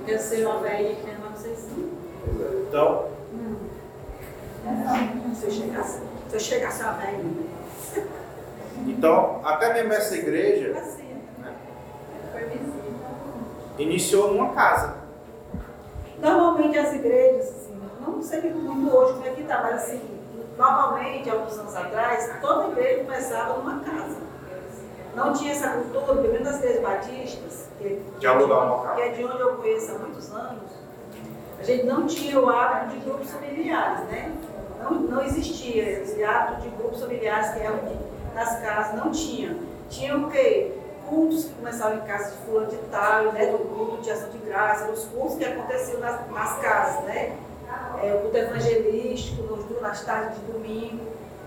[0.07, 1.89] Eu sei uma velha que tem uma Conceição.
[2.67, 3.07] Então,
[5.35, 7.23] Se eu chegasse, se eu chegasse a velha.
[8.87, 11.03] então, até mesmo essa igreja Assim.
[11.39, 11.53] né,
[12.31, 12.73] foi visita.
[13.77, 14.95] Iniciou numa casa.
[16.19, 20.01] Normalmente as igrejas, assim, não sei muito hoje como é que está, mas assim,
[20.57, 24.23] normalmente, alguns anos atrás, toda igreja começava numa casa.
[25.15, 28.95] Não tinha essa cultura, pelo menos das igrejas batistas, que, De alugar um local.
[28.95, 30.71] que é de onde eu conheço há muitos anos,
[31.59, 34.31] a gente não tinha o hábito de grupos familiares, né?
[34.81, 37.79] Não, não existia esse hábito de grupos familiares que eram
[38.33, 39.55] nas casas, não tinha.
[39.89, 40.71] Tinha o quê?
[41.09, 43.45] Cultos que começavam em casa de fulano de tal, né?
[43.47, 47.37] Do culto de ação de graça, os cultos que aconteciam nas, nas casas, né?
[48.01, 51.03] É, o culto evangelístico, nos, nas tardes de domingo.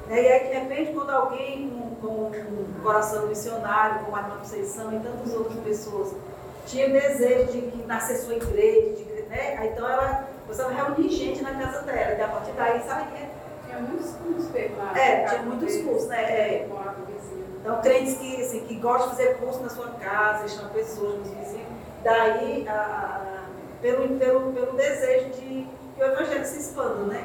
[0.06, 0.22] Né?
[0.22, 5.34] E aí, de repente, quando alguém com, com coração missionário, como a Conceição e tantas
[5.34, 6.12] outras pessoas,
[6.66, 9.70] tinha desejo de que nascesse sua igreja, de, né?
[9.72, 12.16] Então ela começava a reunir gente na casa dela.
[12.16, 13.26] E a partir daí, sabe que
[13.66, 14.54] Tinha muitos cursos.
[14.54, 16.22] É, tinha muitos cursos, né?
[16.22, 16.68] É.
[17.66, 21.30] Então, crentes que, assim, que gostam de fazer curso na sua casa, chamam pessoas, nos
[21.30, 21.66] vizinhos,
[22.04, 23.44] daí, a, a-
[23.82, 27.24] pelo, pelo, pelo desejo de que o evangelho se expanda, né?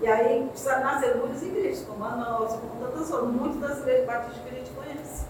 [0.00, 4.42] E aí nasceram muitas igrejas, como a nossa, como tantas outras, muitas das igrejas batistas
[4.42, 5.26] que a gente conhece.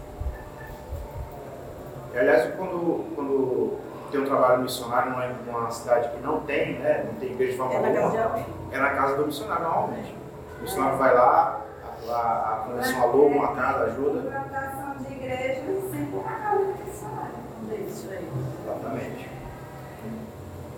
[2.15, 3.79] E, aliás, quando, quando
[4.13, 7.59] tem um trabalho missionário numa, numa cidade que não tem, né, não tem igreja de
[7.59, 8.47] forma É na casa de alguma, alguém.
[8.71, 10.15] é na casa do missionário normalmente.
[10.59, 11.52] O missionário vai lá,
[12.09, 14.21] a, a, a convenção aluga uma casa, ajuda.
[14.99, 17.89] De igreja sempre casa do missionário.
[17.89, 18.29] Isso aí.
[18.65, 19.31] Exatamente.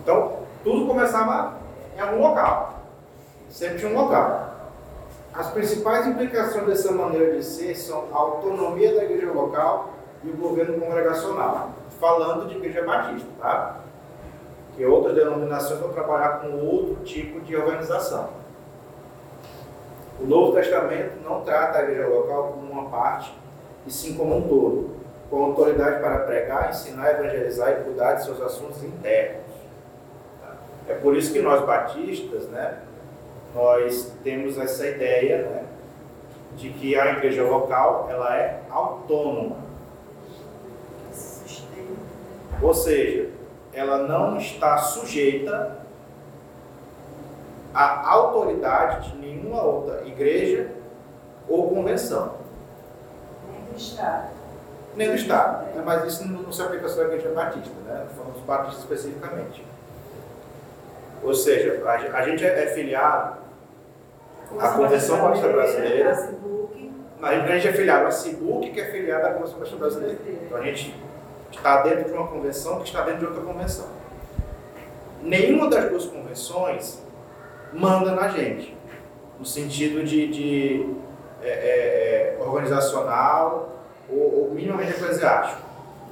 [0.03, 1.55] Então, tudo começava
[1.97, 2.75] em algum local.
[3.51, 4.55] Sempre tinha um local.
[5.33, 9.91] As principais implicações dessa maneira de ser são a autonomia da igreja local
[10.22, 11.70] e o governo congregacional.
[11.99, 13.77] Falando de igreja batista, tá?
[14.77, 18.43] Que outras denominações vão trabalhar com outro tipo de organização.
[20.21, 23.35] O Novo Testamento não trata a igreja local como uma parte,
[23.87, 24.97] e sim como um todo,
[25.29, 29.43] com autoridade para pregar, ensinar, evangelizar e cuidar de seus assuntos internos.
[30.89, 32.79] É por isso que nós batistas, né,
[33.55, 35.65] nós temos essa ideia né,
[36.57, 39.57] de que a igreja local ela é autônoma.
[42.62, 43.31] Ou seja,
[43.73, 45.84] ela não está sujeita
[47.75, 50.68] à autoridade de nenhuma outra igreja
[51.49, 52.37] ou convenção.
[53.51, 54.29] Nem do Estado.
[54.97, 55.75] Nem do Estado.
[55.75, 55.83] né?
[55.85, 58.07] Mas isso não, não se aplica só à igreja batista, né?
[58.16, 59.64] falando dos batistas especificamente.
[61.22, 63.39] Ou seja, a, a gente é, é filiado
[64.59, 66.35] à Convenção Batista Brasileira,
[67.22, 70.18] A a gente é filiado à CIBUC, que é filiada à Convenção Batista Brasileira.
[70.47, 70.95] Então a gente
[71.51, 73.87] está dentro de uma convenção que está dentro de outra convenção.
[75.22, 77.03] Nenhuma das duas convenções
[77.75, 78.77] manda na gente,
[79.39, 80.87] no sentido de, de,
[81.43, 83.72] é, é, é, organizacional
[84.09, 85.62] ou, ou minimamente eclesiástico.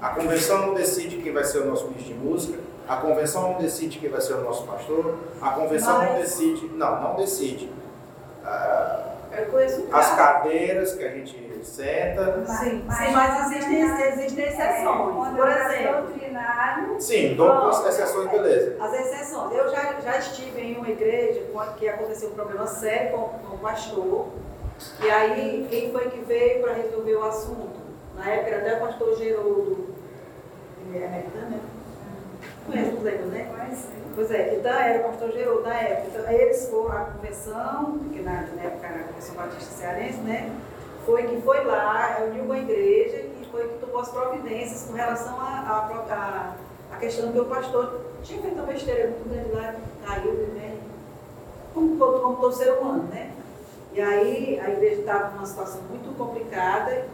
[0.01, 2.59] A convenção não decide quem vai ser o nosso ministro de música,
[2.89, 6.67] a convenção não decide quem vai ser o nosso pastor, a convenção não Mas- decide,
[6.75, 7.71] não, não decide.
[8.45, 8.91] Ah,
[9.93, 15.14] as cadeiras que a gente senta, Sim, Mas- sim, mas existem, existem exceções.
[15.14, 18.76] quando Por exemplo, doutrinário, sim, dou duas exceções, beleza.
[18.80, 19.53] as exceções.
[19.57, 21.41] Eu já, já estive em uma igreja
[21.78, 24.26] que aconteceu um problema sério com, com o pastor.
[25.01, 27.80] E aí, quem foi que veio para resolver o assunto?
[28.16, 29.95] Na época era até o pastor Geroldo.
[30.89, 31.61] Ele é americano, né?
[32.67, 33.51] Conhece o Lego, né?
[33.57, 36.09] mas Pois é, então era pastor Geroldo na época.
[36.21, 40.53] Então eles foram à convenção, que na, na época era a Convenção Batista Cearense, né?
[41.07, 44.93] Foi que foi lá, reuniu com a igreja e foi que tomou as providências com
[44.93, 49.51] relação à a, a, a questão que o pastor tinha feito uma besteira muito grande
[49.51, 49.75] lá,
[50.07, 50.77] caiu, né?
[51.73, 53.31] Como, todo- como todo ser humano, né?
[53.95, 57.07] E aí a igreja estava numa situação muito complicada,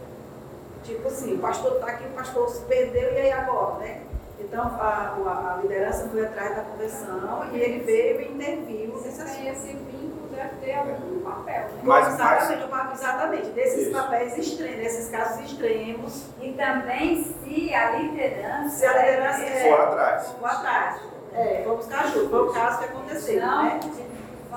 [0.83, 4.01] tipo assim, o pastor está aqui, o pastor se perdeu, e aí agora, né?
[4.39, 9.07] Então a, a, a liderança foi atrás da convenção e ele veio e interviu nesse
[9.09, 9.47] Esse, assunto.
[9.47, 11.79] esse vínculo deve ter algum papel, né?
[11.83, 13.91] Mas- exatamente, papo- exatamente, desses Isso.
[13.91, 18.69] papéis extremos, nesses casos extremos, E também se a liderança.
[18.69, 20.35] Se a liderança é- For atrás.
[20.39, 21.01] vou atrás.
[21.33, 22.29] É, vamos buscar ajuda.
[22.29, 23.79] Foi o caso que aconteceu, Não, né?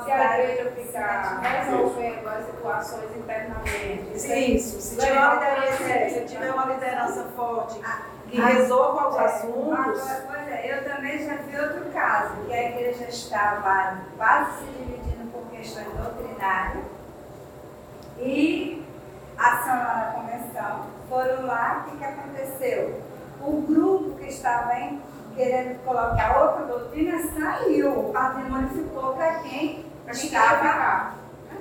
[0.04, 4.54] Se a igreja ficar resolvendo as situações internamente.
[4.56, 7.80] Isso, se tiver uma liderança, é, se tiver uma liderança forte
[8.30, 12.52] que Ah, resolva os é, assuntos, pois é, eu também já vi outro caso, que
[12.54, 16.84] a igreja estava quase se dividindo por questões doutrinárias
[18.18, 18.82] e
[19.38, 20.86] lá na convenção.
[21.08, 23.02] Foram lá, o que, que aconteceu?
[23.40, 25.02] O grupo que estava em-
[25.34, 27.98] querendo colocar outra doutrina saiu.
[28.08, 31.12] O patrimônio ficou para quem estava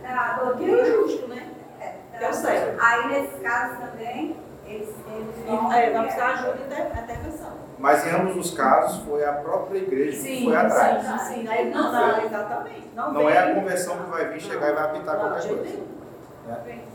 [0.04, 0.78] na que doutrina.
[0.78, 1.48] é justo, né?
[1.80, 2.78] É, Deu certo.
[2.82, 5.72] Aí, nesse caso também, eles, eles vão.
[5.72, 7.62] E, é, vamos buscar ajuda e inter- intervenção.
[7.80, 11.04] Mas em ambos os casos foi a própria igreja que Sim, foi atrás.
[11.04, 11.48] sim, sim.
[11.48, 12.92] Aí não, não, exatamente.
[12.96, 15.58] Não, Não é a convenção que vai vir chegar e vai apitar Não, qualquer jeito
[15.58, 15.74] coisa.
[15.74, 16.02] nenhum.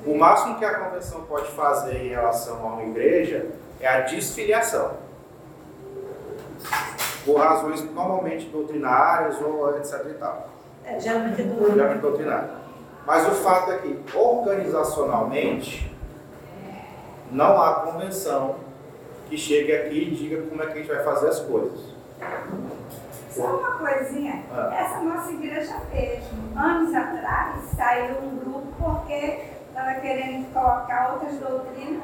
[0.07, 3.47] O máximo que a convenção pode fazer em relação a uma igreja
[3.81, 4.93] é a desfiliação.
[7.25, 10.49] Por razões normalmente doutrinárias ou etc e tal.
[10.85, 12.51] É, geralmente é do Geralmente doutrinárias.
[13.05, 15.95] Mas o fato é que, organizacionalmente,
[17.31, 18.57] não há convenção
[19.29, 21.81] que chegue aqui e diga como é que a gente vai fazer as coisas.
[23.31, 24.75] Só uma coisinha, Ah.
[24.75, 32.03] essa nossa igreja mesmo, anos atrás, saiu um grupo porque estava querendo colocar outras doutrinas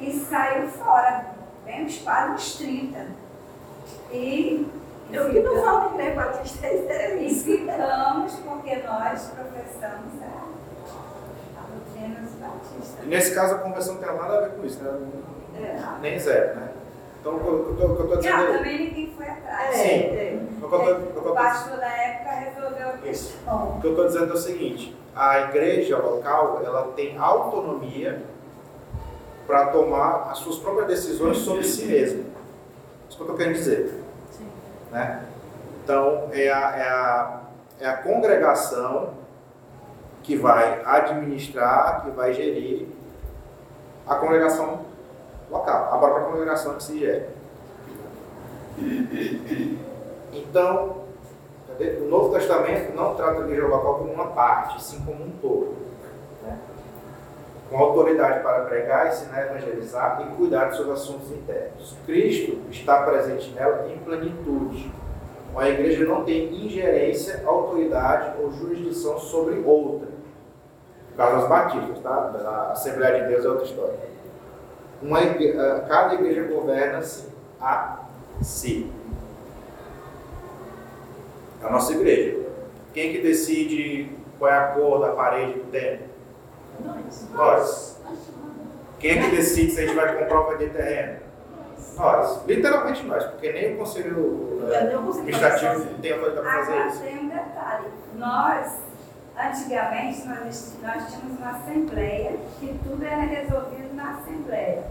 [0.00, 1.26] e saiu fora,
[1.64, 2.98] bem uns quase uns 30.
[4.12, 4.66] E,
[5.12, 7.44] Eu que não falo igreja batista é e isso.
[7.44, 10.44] ficamos porque nós professamos a,
[11.58, 13.04] a doutrina dos batistas.
[13.04, 14.98] E nesse caso, a convenção não tem nada a ver com isso, né?
[15.58, 16.00] É.
[16.00, 16.68] Nem zero, né?
[17.20, 17.40] Então, o
[17.76, 18.56] que eu estou ah, dizendo é...
[18.56, 19.76] também ninguém foi atrás.
[19.76, 19.88] Sim.
[19.88, 23.32] É, O que eu tô- o O pastor da época resolveu a Isso.
[23.34, 23.76] questão.
[23.76, 28.22] O que eu estou dizendo é o seguinte: a igreja local ela tem autonomia
[29.46, 32.24] para tomar as suas próprias decisões sobre si mesma.
[33.20, 34.02] Isso que eu querendo dizer.
[34.30, 34.46] Sim.
[34.90, 35.22] Né?
[35.84, 37.40] Então, é a, é, a,
[37.80, 39.10] é a congregação
[40.22, 42.88] que vai administrar, que vai gerir
[44.06, 44.86] a congregação
[45.50, 47.26] local, a própria congregação que se gere.
[50.32, 51.00] Então?
[52.00, 55.76] O Novo Testamento não trata a igreja local como uma parte, sim como um todo.
[57.70, 61.96] Com autoridade para pregar, ensinar, evangelizar e cuidar dos seus assuntos internos.
[62.04, 64.92] Cristo está presente nela em plenitude.
[65.52, 70.08] Uma igreja não tem ingerência, autoridade ou jurisdição sobre outra.
[71.16, 72.32] Caso das batistas, tá?
[72.44, 73.94] A Assembleia de Deus é outra história.
[75.00, 77.28] Uma igre- ah, Cada igreja governa-se
[77.60, 78.00] a
[78.42, 78.90] si
[81.62, 82.38] a nossa igreja.
[82.94, 86.09] Quem que decide qual é a cor da parede do templo?
[87.32, 88.00] Nós.
[88.98, 91.20] Quem é que decide se a gente vai comprar ou vender terreno?
[91.96, 92.46] Nós.
[92.46, 97.02] Literalmente nós, porque nem o conselho eh, administrativo tem autoridade para fazer isso.
[97.02, 97.86] tem um detalhe.
[98.16, 98.78] Nós,
[99.38, 104.84] antigamente, nós, nós tínhamos uma assembleia que tudo era resolvido na assembleia.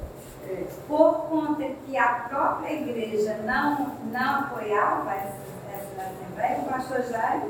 [0.87, 5.35] Por conta que a própria igreja não, não apoiava essa,
[5.71, 7.43] essa assembleia, o pastor Jair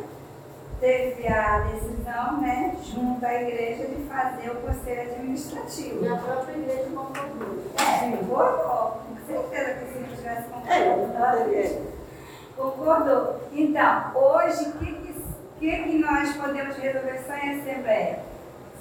[0.80, 6.04] teve a decisão, né, junto à igreja, de fazer o conselho administrativo.
[6.06, 7.58] E a própria igreja concordou.
[7.78, 9.02] É, concordou.
[9.10, 11.82] Com certeza que se não tivesse É, concordado, é.
[12.58, 13.40] concordou.
[13.52, 15.14] Então, hoje, o que, que,
[15.60, 18.20] que, que nós podemos resolver só em assembleia?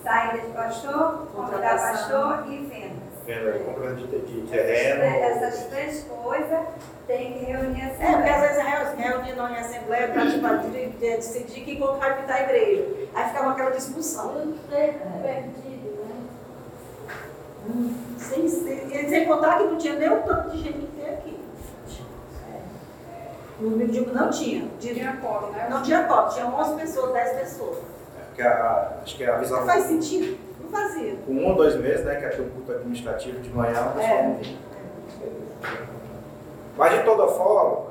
[0.03, 2.29] Saída de pastor, convidar Contratação.
[2.31, 3.09] pastor e vendas.
[3.27, 5.01] Venda, compra de, terreno.
[5.01, 6.61] três- Essas três coisas
[7.07, 8.37] tem que reunir a É, assembleia.
[8.39, 8.58] reu-
[9.39, 12.85] reunião em assembleia para tipo, de- de- decidir quem vai pintar a igreja.
[13.15, 14.29] Aí ficava aquela discussão.
[14.33, 14.59] Tudo
[15.23, 16.15] perdido, né?
[18.19, 21.09] Sem, sem, e sem contar que não tinha nem o tanto de gente que tem
[21.15, 21.39] aqui.
[23.61, 24.69] No Bidigo não tinha.
[24.81, 25.67] De- Tinha cota, né?
[25.69, 27.79] Não tinha copo, tinha 11 pessoas, 10 pessoas.
[28.37, 30.39] Que a- a- acho que a visão Não faz sentido?
[30.63, 31.17] Não fazia.
[31.27, 34.17] com um ou dois meses, né, que é um culto administrativo de manhã, o pessoal
[34.19, 34.23] É.
[34.23, 34.59] não vinha.
[36.77, 37.88] Mas de toda forma,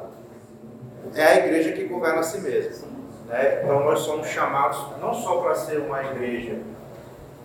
[1.16, 2.88] é a igreja que governa a si mesma.
[3.28, 3.62] Né?
[3.64, 6.60] Então nós somos chamados não só para ser uma igreja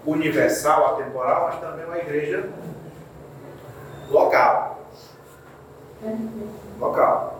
[0.06, 2.48] universal, atemporal, mas também uma igreja
[4.10, 4.80] local.
[6.78, 7.38] Local.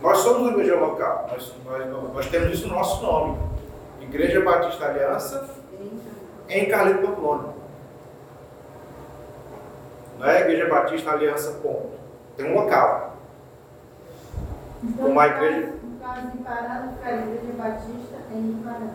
[0.00, 1.28] Nós somos uma igreja local.
[1.32, 3.38] Nós, nós, nós temos isso no nosso nome.
[4.00, 5.56] Igreja Batista Aliança
[6.48, 7.54] em Carlito Pamplona.
[10.18, 11.90] Não é Igreja Batista Aliança, ponto.
[12.36, 13.15] Tem um local.
[14.98, 18.94] Uma igreja, No caso de Parada, ficaria Igreja Batista em Parada.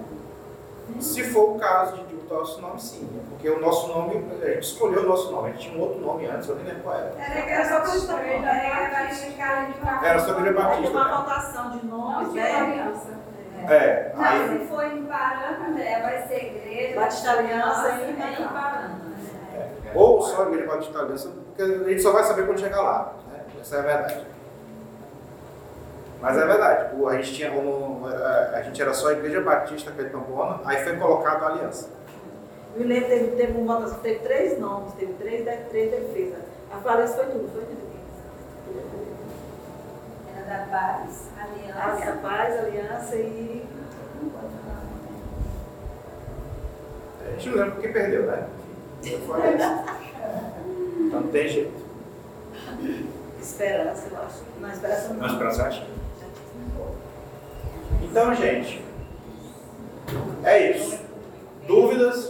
[1.00, 3.10] se for o caso de o nosso nome, sim.
[3.30, 5.50] Porque o nosso nome, a gente escolheu o nosso nome.
[5.50, 7.14] A gente tinha um outro nome antes, eu nem lembro qual era.
[7.18, 10.82] Era, era só pastor, era Era só Igreja Batista.
[10.82, 11.18] teve uma né?
[11.18, 12.56] votação de nomes, né?
[12.56, 13.22] aliança.
[13.70, 17.00] É, aí, se for em Parana, André, vai ser igreja.
[17.00, 18.50] Batista Aliança em em Parana.
[18.50, 19.02] Parana.
[19.94, 23.14] ou só a Igreja Batista Aliança, porque a gente só vai saber quando chegar lá.
[23.32, 23.40] Né?
[23.60, 24.26] Essa é a verdade.
[26.22, 26.96] Mas é verdade.
[26.96, 30.62] O- A gente, tinha, um- a gente era só a Igreja Batista aqui de Pamplona,
[30.66, 31.90] aí foi colocado a aliança.
[32.76, 36.40] Eu lembro, teve, teve uma votação, teve três nomes, teve três, três defesas.
[36.72, 37.82] A Floresta foi tudo, foi tudo.
[40.38, 42.12] Era da Paz, Aliança.
[42.12, 43.66] A Paz, Aliança e.
[47.28, 48.48] A gente não lembra porque perdeu, né?
[49.26, 50.02] Foi isso.
[51.08, 51.82] Então não tem jeito.
[53.42, 54.44] Esperança, eu acho.
[54.60, 55.16] Não, Esperança não.
[55.16, 55.88] Não, Esperança acha?
[58.12, 58.84] Então, gente,
[60.44, 61.00] é isso.
[61.66, 62.30] Dúvidas?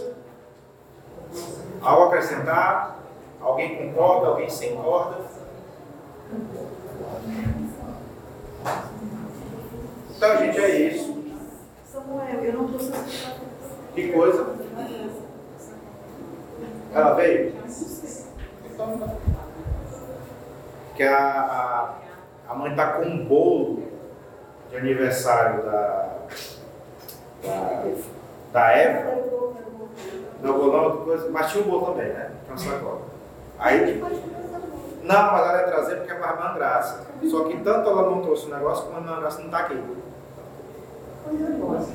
[1.82, 2.98] Algo a acrescentar?
[3.40, 4.28] Alguém concorda?
[4.28, 5.16] Alguém se concorda?
[10.16, 11.24] Então, gente, é isso.
[11.84, 13.34] Samuel, eu não essa
[13.92, 14.54] Que coisa?
[16.94, 17.54] Ela veio?
[18.72, 19.18] Então.
[20.94, 21.94] Que a, a,
[22.48, 23.91] a mãe tá com um bolo
[24.72, 26.08] de aniversário da,
[27.44, 27.84] da,
[28.52, 29.22] da Eva.
[30.42, 32.30] Não, bolo não, coisa, mas tinha um bolo também, né?
[32.46, 33.02] Tinha sacola.
[33.58, 34.00] Aí,
[35.02, 37.06] não, mas ela ia trazer porque é para a Graça.
[37.30, 39.80] Só que tanto ela não trouxe o negócio, como a irmã Graça não está aqui.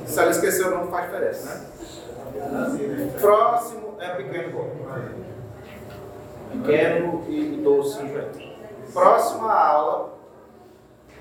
[0.06, 3.10] Se ela esqueceu, não faz diferença, né?
[3.20, 4.70] Próximo é pequeno bolo.
[6.52, 7.98] Pequeno e doce.
[8.92, 10.14] Próxima aula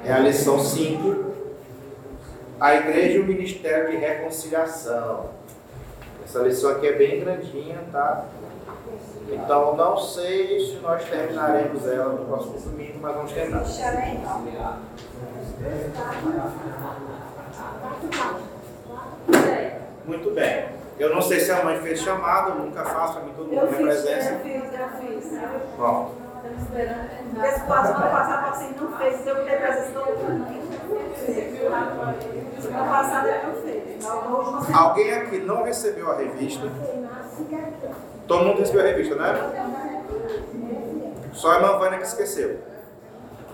[0.06, 1.27] é a lição 5.
[2.60, 5.30] A igreja e o ministério de reconciliação.
[6.26, 8.26] Essa lição aqui é bem grandinha, tá?
[9.30, 13.64] Então não sei se nós terminaremos ela no próximo domingo, mas vamos terminar.
[20.06, 20.70] Muito bem.
[20.98, 23.68] Eu não sei se a mãe fez chamada, eu nunca faço, para mim todo mundo
[23.68, 24.32] tem fiz, presença.
[24.32, 25.40] eu fiz, eu fiz.
[25.78, 30.87] Bom, Estamos esperando esse quase ano passado você não fez, então eu tenho presença não
[34.74, 36.68] alguém aqui não recebeu a revista?
[38.28, 39.34] Todo mundo recebeu a revista, né?
[41.34, 42.60] Só a irmã Vânia que esqueceu.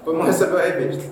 [0.04, 1.12] Todo mundo recebeu a revista.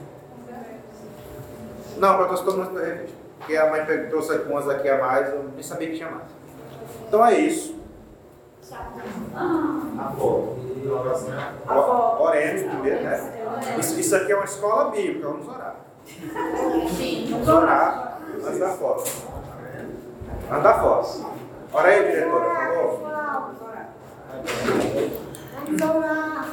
[1.97, 3.17] Não, para todos todo mundo recebeu a revista.
[3.37, 6.23] Porque a mãe trouxe umas aqui a mais, eu nem sabia que tinha mais.
[7.07, 7.75] Então é isso.
[9.97, 10.61] A foto.
[12.23, 13.77] Oremos primeiro, né?
[13.79, 15.75] Isso, isso aqui é uma escola bíblica, vamos orar.
[17.29, 19.11] Vamos orar antes da foto.
[20.51, 21.07] Anda fora.
[21.73, 23.11] Ora aí, diretora, por favor.
[25.67, 26.47] Vamos orar.